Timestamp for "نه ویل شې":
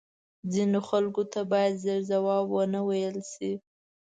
2.73-3.51